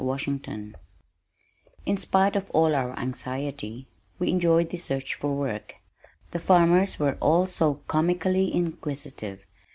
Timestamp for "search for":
4.83-5.35